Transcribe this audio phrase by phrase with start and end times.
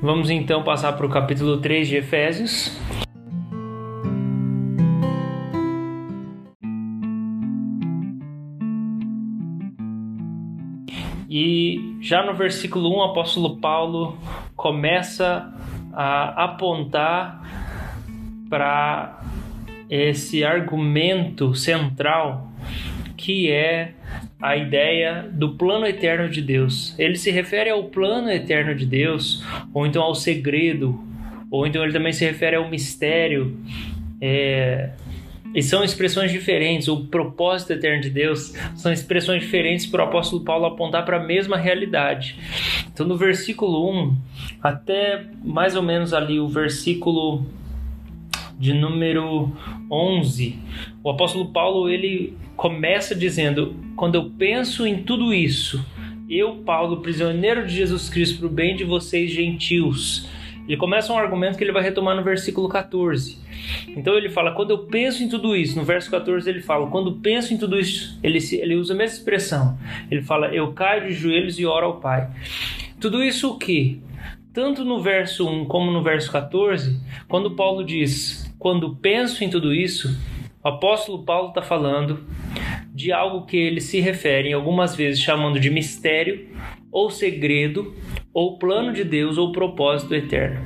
[0.00, 2.80] Vamos então passar para o capítulo 3 de Efésios.
[11.28, 14.16] E já no versículo 1, o apóstolo Paulo
[14.54, 15.52] começa
[15.92, 17.42] a apontar
[18.48, 19.20] para
[19.90, 22.52] esse argumento central
[23.16, 23.94] que é
[24.40, 26.94] a ideia do plano eterno de Deus.
[26.98, 30.98] Ele se refere ao plano eterno de Deus, ou então ao segredo,
[31.50, 33.58] ou então ele também se refere ao mistério.
[34.20, 34.90] É,
[35.54, 36.88] e são expressões diferentes.
[36.88, 41.24] O propósito eterno de Deus são expressões diferentes para o apóstolo Paulo apontar para a
[41.24, 42.36] mesma realidade.
[42.92, 44.16] Então, no versículo 1
[44.62, 47.46] até mais ou menos ali o versículo
[48.58, 49.52] de número
[49.90, 50.58] 11,
[51.02, 55.84] o apóstolo Paulo ele começa dizendo: Quando eu penso em tudo isso,
[56.30, 60.28] eu, Paulo, prisioneiro de Jesus Cristo, para o bem de vocês gentios.
[60.68, 63.36] Ele começa um argumento que ele vai retomar no versículo 14.
[63.96, 67.16] Então ele fala: quando eu penso em tudo isso, no verso 14 ele fala: quando
[67.16, 69.76] penso em tudo isso, ele, ele usa a mesma expressão.
[70.08, 72.30] Ele fala: eu caio de joelhos e oro ao Pai.
[73.00, 74.00] Tudo isso o que?
[74.52, 79.74] Tanto no verso 1 como no verso 14, quando Paulo diz: quando penso em tudo
[79.74, 80.16] isso,
[80.62, 82.20] o apóstolo Paulo está falando
[82.98, 86.48] de algo que ele se refere algumas vezes chamando de mistério,
[86.90, 87.94] ou segredo,
[88.34, 90.60] ou plano de Deus, ou propósito eterno.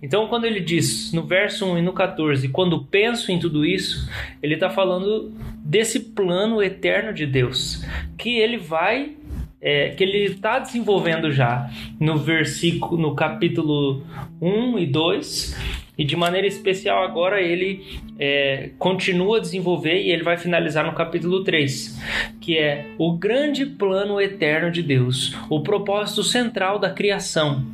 [0.00, 4.08] Então, quando ele diz no verso 1 e no 14, quando penso em tudo isso,
[4.40, 5.32] ele está falando
[5.64, 7.84] desse plano eterno de Deus,
[8.16, 9.16] que ele vai
[9.60, 11.68] é, que ele está desenvolvendo já
[11.98, 14.04] no versículo, no capítulo
[14.40, 20.22] 1 e 2, e de maneira especial agora ele é, continua a desenvolver e ele
[20.22, 22.00] vai finalizar no capítulo 3,
[22.40, 27.64] que é o grande plano eterno de Deus, o propósito central da criação.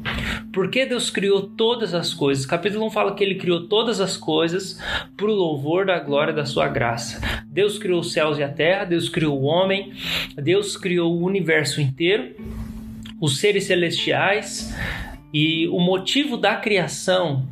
[0.52, 2.44] Por que Deus criou todas as coisas?
[2.44, 4.80] Capítulo 1 fala que ele criou todas as coisas
[5.16, 7.20] para o louvor da glória da sua graça.
[7.46, 9.92] Deus criou os céus e a terra, Deus criou o homem,
[10.34, 12.34] Deus criou o universo inteiro,
[13.20, 14.74] os seres celestiais,
[15.32, 17.46] e o motivo da criação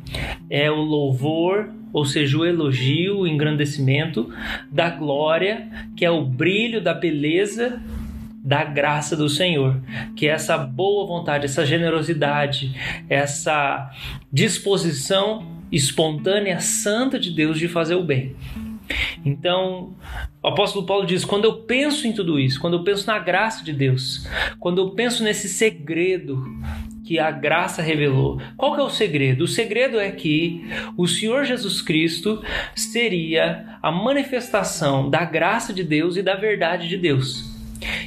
[0.49, 4.31] é o louvor, ou seja, o elogio, o engrandecimento
[4.71, 7.81] da glória, que é o brilho da beleza
[8.43, 9.81] da graça do Senhor,
[10.15, 12.73] que é essa boa vontade, essa generosidade,
[13.09, 13.91] essa
[14.31, 18.35] disposição espontânea, santa de Deus de fazer o bem.
[19.23, 19.93] Então,
[20.41, 23.63] o apóstolo Paulo diz: quando eu penso em tudo isso, quando eu penso na graça
[23.63, 24.27] de Deus,
[24.59, 26.43] quando eu penso nesse segredo
[27.09, 28.39] que a graça revelou.
[28.55, 29.45] Qual que é o segredo?
[29.45, 30.63] O segredo é que
[30.95, 32.39] o Senhor Jesus Cristo
[32.75, 37.49] seria a manifestação da graça de Deus e da verdade de Deus.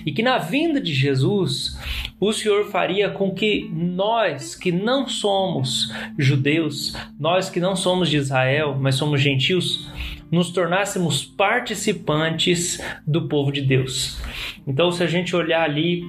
[0.07, 1.77] E que na vinda de Jesus,
[2.21, 8.19] o Senhor faria com que nós que não somos judeus, nós que não somos de
[8.19, 9.91] Israel, mas somos gentios,
[10.31, 14.21] nos tornássemos participantes do povo de Deus.
[14.65, 16.05] Então, se a gente olhar ali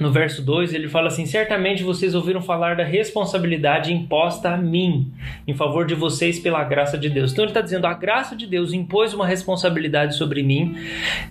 [0.00, 5.12] no verso 2, ele fala assim: Certamente vocês ouviram falar da responsabilidade imposta a mim,
[5.46, 7.32] em favor de vocês pela graça de Deus.
[7.32, 10.74] Então ele está dizendo: a graça de Deus impôs uma responsabilidade sobre mim,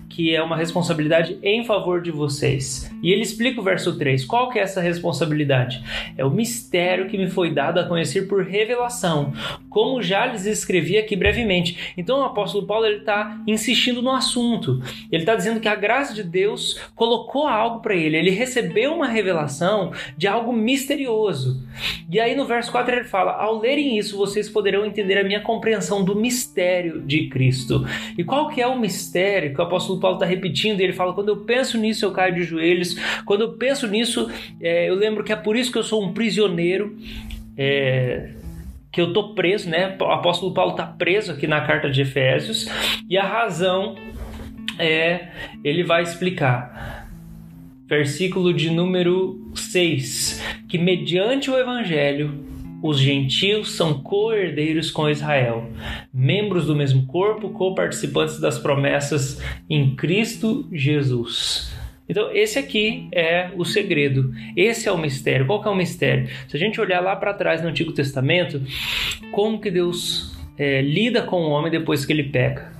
[0.08, 2.88] que é uma responsabilidade em favor de vocês.
[3.02, 5.82] E ele explica o verso 3: qual que é essa responsabilidade?
[6.16, 9.32] É o mistério que me foi dado a conhecer por revelação,
[9.68, 11.92] como já lhes escrevi aqui brevemente.
[11.96, 14.80] Então o apóstolo Paulo ele está insistindo no assunto.
[15.10, 18.94] Ele está dizendo que a graça de Deus colocou algo para ele, ele recebeu recebeu
[18.94, 21.62] uma revelação de algo misterioso.
[22.10, 25.40] E aí no verso 4 ele fala: Ao lerem isso, vocês poderão entender a minha
[25.40, 27.86] compreensão do mistério de Cristo.
[28.16, 30.80] E qual que é o mistério que o apóstolo Paulo está repetindo?
[30.80, 32.96] Ele fala: Quando eu penso nisso, eu caio de joelhos.
[33.24, 36.12] Quando eu penso nisso, é, eu lembro que é por isso que eu sou um
[36.12, 36.96] prisioneiro.
[37.56, 38.30] É,
[38.92, 39.96] que eu tô preso, né?
[40.00, 42.66] O apóstolo Paulo está preso aqui na carta de Efésios
[43.08, 43.94] e a razão
[44.80, 45.28] é
[45.62, 46.99] ele vai explicar
[47.90, 52.48] versículo de número 6, que mediante o evangelho
[52.80, 55.68] os gentios são co-herdeiros com Israel,
[56.14, 61.74] membros do mesmo corpo, co-participantes das promessas em Cristo Jesus.
[62.08, 65.46] Então, esse aqui é o segredo, esse é o mistério.
[65.46, 66.28] Qual que é o mistério?
[66.46, 68.62] Se a gente olhar lá para trás no Antigo Testamento,
[69.32, 72.72] como que Deus é, lida com o homem depois que ele peca?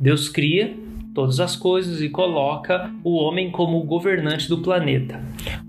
[0.00, 0.74] Deus cria,
[1.16, 5.18] todas as coisas e coloca o homem como governante do planeta.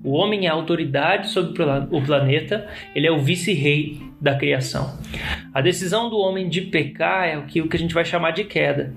[0.04, 5.00] O homem é a autoridade sobre o planeta, ele é o vice-rei da criação.
[5.54, 8.32] A decisão do homem de pecar é o que, o que a gente vai chamar
[8.32, 8.94] de queda.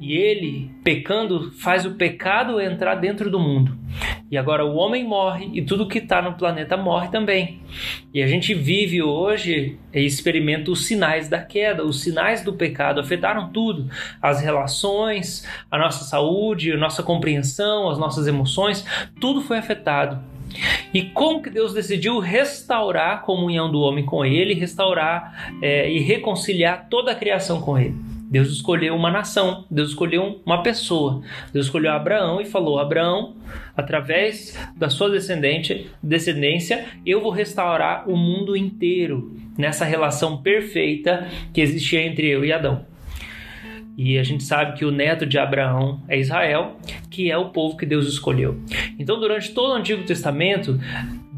[0.00, 3.76] E ele, pecando, faz o pecado entrar dentro do mundo.
[4.30, 7.60] E agora o homem morre e tudo que está no planeta morre também.
[8.12, 13.00] E a gente vive hoje e experimenta os sinais da queda, os sinais do pecado
[13.00, 13.88] afetaram tudo:
[14.20, 18.84] as relações, a nossa saúde, a nossa compreensão, as nossas emoções,
[19.20, 20.20] tudo foi afetado.
[20.92, 25.98] E como que Deus decidiu restaurar a comunhão do homem com Ele, restaurar é, e
[26.00, 28.05] reconciliar toda a criação com Ele?
[28.28, 31.22] Deus escolheu uma nação, Deus escolheu uma pessoa.
[31.52, 33.36] Deus escolheu Abraão e falou: Abraão,
[33.76, 42.02] através da sua descendência, eu vou restaurar o mundo inteiro nessa relação perfeita que existia
[42.02, 42.84] entre eu e Adão.
[43.96, 46.76] E a gente sabe que o neto de Abraão é Israel,
[47.10, 48.60] que é o povo que Deus escolheu.
[48.98, 50.78] Então, durante todo o Antigo Testamento,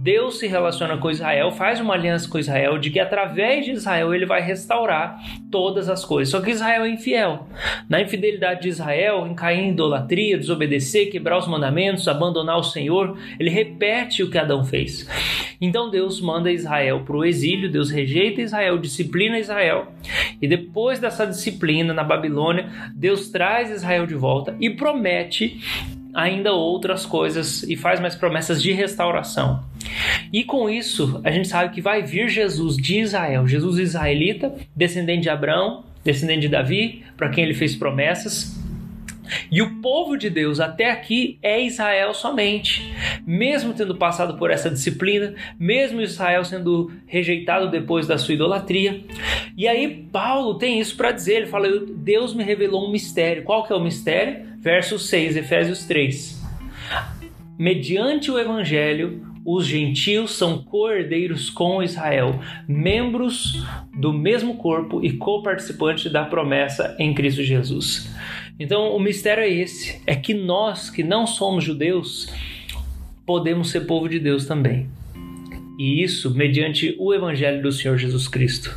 [0.00, 4.14] Deus se relaciona com Israel, faz uma aliança com Israel, de que através de Israel
[4.14, 5.18] ele vai restaurar
[5.50, 6.30] todas as coisas.
[6.30, 7.48] Só que Israel é infiel.
[7.88, 13.18] Na infidelidade de Israel, em cair em idolatria, desobedecer, quebrar os mandamentos, abandonar o Senhor,
[13.40, 15.08] ele repete o que Adão fez.
[15.60, 19.88] Então Deus manda Israel para o exílio, Deus rejeita Israel, disciplina Israel.
[20.40, 25.60] E depois dessa disciplina na Babilônia, Deus traz Israel de volta e promete
[26.14, 29.62] ainda outras coisas e faz mais promessas de restauração.
[30.32, 35.22] E com isso, a gente sabe que vai vir Jesus de Israel, Jesus israelita, descendente
[35.22, 38.58] de Abraão, descendente de Davi, para quem ele fez promessas.
[39.50, 42.94] E o povo de Deus até aqui é Israel somente.
[43.26, 49.04] Mesmo tendo passado por essa disciplina, mesmo Israel sendo rejeitado depois da sua idolatria.
[49.56, 53.44] E aí Paulo tem isso para dizer, ele fala: "Deus me revelou um mistério".
[53.44, 54.47] Qual que é o mistério?
[54.60, 56.42] Verso 6, Efésios 3.
[57.56, 63.64] Mediante o evangelho, os gentios são cordeiros com Israel, membros
[63.96, 68.10] do mesmo corpo e co-participantes da promessa em Cristo Jesus.
[68.58, 72.28] Então, o mistério é esse: é que nós que não somos judeus
[73.24, 74.88] podemos ser povo de Deus também.
[75.78, 78.76] E isso mediante o evangelho do Senhor Jesus Cristo.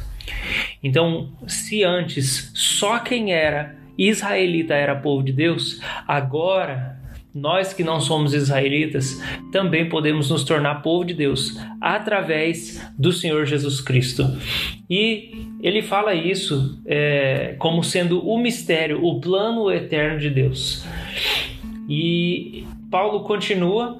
[0.84, 7.00] Então, se antes só quem era israelita era povo de Deus, agora
[7.33, 9.21] nós que não somos israelitas
[9.51, 14.24] também podemos nos tornar povo de Deus através do Senhor Jesus Cristo.
[14.89, 20.86] E ele fala isso é, como sendo o mistério, o plano eterno de Deus.
[21.88, 23.98] E Paulo continua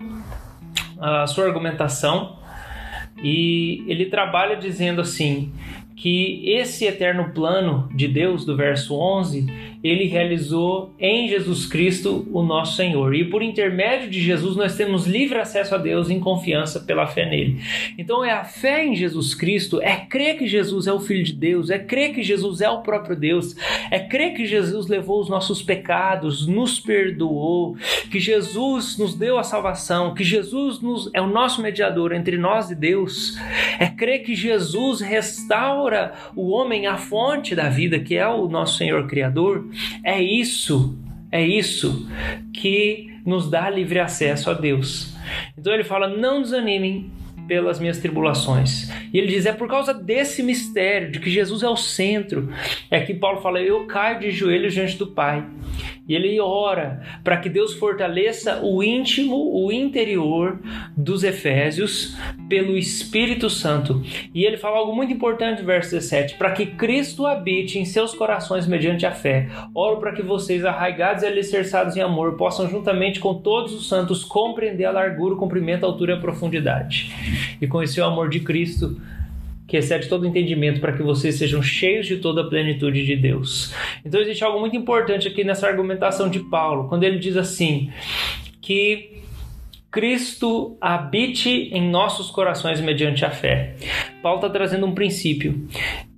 [1.00, 2.38] a sua argumentação
[3.24, 5.54] e ele trabalha dizendo assim
[5.96, 9.46] que esse eterno plano de Deus, do verso 11,
[9.84, 13.16] ele realizou em Jesus Cristo, o nosso Senhor.
[13.16, 17.26] E por intermédio de Jesus, nós temos livre acesso a Deus em confiança pela fé
[17.26, 17.60] nele.
[17.98, 21.34] Então, é a fé em Jesus Cristo, é crer que Jesus é o Filho de
[21.34, 23.56] Deus, é crer que Jesus é o próprio Deus,
[23.90, 27.76] é crer que Jesus levou os nossos pecados, nos perdoou,
[28.12, 32.70] que Jesus nos deu a salvação, que Jesus nos, é o nosso mediador entre nós
[32.70, 33.38] e Deus,
[33.80, 38.78] é crer que Jesus restaura o homem à fonte da vida, que é o nosso
[38.78, 39.71] Senhor Criador.
[40.04, 40.98] É isso,
[41.32, 42.08] é isso
[42.54, 45.16] que nos dá livre acesso a Deus.
[45.58, 47.12] Então ele fala: não desanimem
[47.48, 48.90] pelas minhas tribulações.
[49.14, 52.50] E ele diz: é por causa desse mistério de que Jesus é o centro,
[52.90, 55.46] é que Paulo fala: eu caio de joelhos diante do Pai.
[56.12, 60.60] E ele ora para que Deus fortaleça o íntimo, o interior
[60.98, 62.18] dos Efésios
[62.50, 64.04] pelo Espírito Santo.
[64.36, 68.68] E ele fala algo muito importante verso 17: para que Cristo habite em seus corações
[68.68, 69.48] mediante a fé.
[69.74, 74.26] Oro para que vocês, arraigados e alicerçados em amor, possam juntamente com todos os santos
[74.26, 77.16] compreender a largura, o comprimento, a altura e a profundidade.
[77.62, 79.00] E conhecer o amor de Cristo
[79.72, 83.74] que excede todo entendimento, para que vocês sejam cheios de toda a plenitude de Deus.
[84.04, 87.90] Então existe algo muito importante aqui nessa argumentação de Paulo, quando ele diz assim
[88.60, 89.22] que
[89.90, 93.78] Cristo habite em nossos corações mediante a fé.
[94.22, 95.66] Paulo está trazendo um princípio.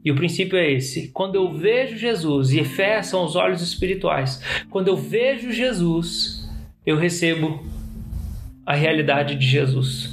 [0.04, 4.42] E o princípio é esse: quando eu vejo Jesus, e fé são os olhos espirituais,
[4.72, 6.50] quando eu vejo Jesus,
[6.84, 7.64] eu recebo
[8.66, 10.10] a realidade de Jesus.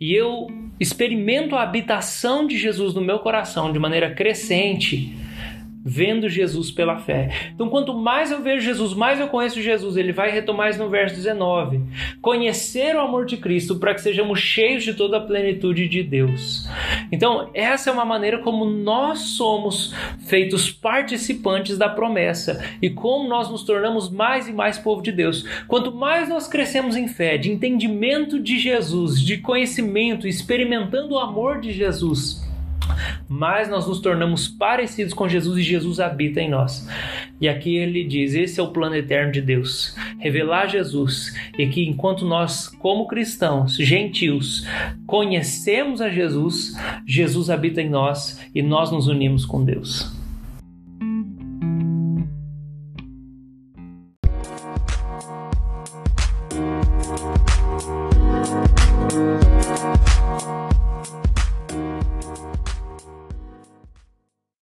[0.00, 0.48] E eu
[0.82, 5.16] experimento a habitação de Jesus no meu coração de maneira crescente
[5.84, 7.50] vendo Jesus pela fé.
[7.54, 9.96] Então, quanto mais eu vejo Jesus, mais eu conheço Jesus.
[9.96, 11.80] Ele vai retomar isso no verso 19.
[12.20, 16.68] Conhecer o amor de Cristo para que sejamos cheios de toda a plenitude de Deus.
[17.10, 19.94] Então, essa é uma maneira como nós somos
[20.26, 25.44] feitos participantes da promessa e como nós nos tornamos mais e mais povo de Deus.
[25.66, 31.60] Quanto mais nós crescemos em fé, de entendimento de Jesus, de conhecimento, experimentando o amor
[31.60, 32.41] de Jesus,
[33.28, 36.88] mais nós nos tornamos parecidos com Jesus e Jesus habita em nós.
[37.40, 41.84] E aqui ele diz: esse é o plano eterno de Deus, revelar Jesus e que
[41.84, 44.66] enquanto nós, como cristãos, gentios,
[45.06, 50.21] conhecemos a Jesus, Jesus habita em nós e nós nos unimos com Deus.